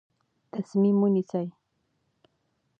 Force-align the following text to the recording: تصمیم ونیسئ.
تصمیم 0.53 0.97
ونیسئ. 1.03 1.47